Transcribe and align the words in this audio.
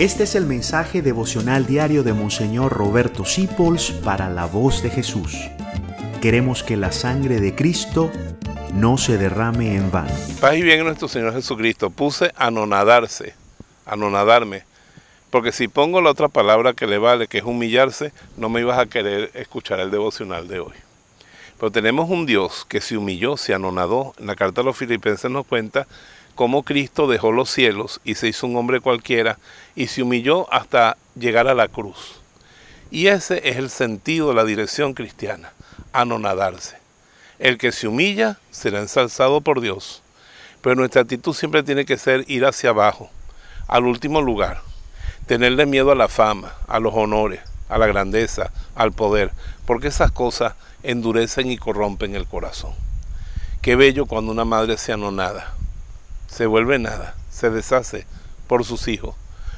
Este 0.00 0.22
es 0.22 0.34
el 0.34 0.46
mensaje 0.46 1.02
devocional 1.02 1.66
diario 1.66 2.02
de 2.02 2.14
Monseñor 2.14 2.72
Roberto 2.72 3.26
Sipols 3.26 3.90
para 3.90 4.30
la 4.30 4.46
voz 4.46 4.82
de 4.82 4.88
Jesús. 4.88 5.36
Queremos 6.22 6.62
que 6.62 6.78
la 6.78 6.90
sangre 6.90 7.38
de 7.38 7.54
Cristo 7.54 8.10
no 8.72 8.96
se 8.96 9.18
derrame 9.18 9.76
en 9.76 9.90
vano. 9.90 10.14
Paz 10.40 10.56
y 10.56 10.62
bien 10.62 10.84
nuestro 10.84 11.06
Señor 11.06 11.34
Jesucristo. 11.34 11.90
Puse 11.90 12.32
anonadarse, 12.36 13.34
anonadarme. 13.84 14.62
Porque 15.28 15.52
si 15.52 15.68
pongo 15.68 16.00
la 16.00 16.12
otra 16.12 16.28
palabra 16.28 16.72
que 16.72 16.86
le 16.86 16.96
vale, 16.96 17.28
que 17.28 17.36
es 17.36 17.44
humillarse, 17.44 18.14
no 18.38 18.48
me 18.48 18.60
ibas 18.62 18.78
a 18.78 18.86
querer 18.86 19.30
escuchar 19.34 19.80
el 19.80 19.90
devocional 19.90 20.48
de 20.48 20.60
hoy. 20.60 20.76
Pero 21.58 21.70
tenemos 21.70 22.08
un 22.08 22.24
Dios 22.24 22.64
que 22.66 22.80
se 22.80 22.96
humilló, 22.96 23.36
se 23.36 23.52
anonadó. 23.52 24.14
En 24.18 24.28
la 24.28 24.34
carta 24.34 24.62
a 24.62 24.64
los 24.64 24.78
filipenses 24.78 25.30
nos 25.30 25.46
cuenta 25.46 25.86
cómo 26.40 26.62
Cristo 26.62 27.06
dejó 27.06 27.32
los 27.32 27.50
cielos 27.50 28.00
y 28.02 28.14
se 28.14 28.28
hizo 28.28 28.46
un 28.46 28.56
hombre 28.56 28.80
cualquiera 28.80 29.38
y 29.76 29.88
se 29.88 30.02
humilló 30.02 30.50
hasta 30.50 30.96
llegar 31.14 31.48
a 31.48 31.54
la 31.54 31.68
cruz. 31.68 32.18
Y 32.90 33.08
ese 33.08 33.46
es 33.50 33.58
el 33.58 33.68
sentido, 33.68 34.32
la 34.32 34.46
dirección 34.46 34.94
cristiana, 34.94 35.52
anonadarse. 35.92 36.78
El 37.38 37.58
que 37.58 37.72
se 37.72 37.88
humilla 37.88 38.38
será 38.50 38.78
ensalzado 38.78 39.42
por 39.42 39.60
Dios. 39.60 40.02
Pero 40.62 40.76
nuestra 40.76 41.02
actitud 41.02 41.34
siempre 41.34 41.62
tiene 41.62 41.84
que 41.84 41.98
ser 41.98 42.24
ir 42.26 42.46
hacia 42.46 42.70
abajo, 42.70 43.10
al 43.68 43.84
último 43.84 44.22
lugar. 44.22 44.62
Tenerle 45.26 45.66
miedo 45.66 45.92
a 45.92 45.94
la 45.94 46.08
fama, 46.08 46.54
a 46.68 46.80
los 46.80 46.94
honores, 46.94 47.42
a 47.68 47.76
la 47.76 47.86
grandeza, 47.86 48.50
al 48.74 48.92
poder, 48.92 49.30
porque 49.66 49.88
esas 49.88 50.10
cosas 50.10 50.54
endurecen 50.82 51.50
y 51.50 51.58
corrompen 51.58 52.14
el 52.14 52.24
corazón. 52.24 52.72
Qué 53.60 53.76
bello 53.76 54.06
cuando 54.06 54.32
una 54.32 54.46
madre 54.46 54.78
se 54.78 54.94
anonada 54.94 55.59
se 56.30 56.46
vuelve 56.46 56.78
nada, 56.78 57.16
se 57.28 57.50
deshace 57.50 58.06
por 58.46 58.64
sus 58.64 58.86
hijos. 58.86 59.16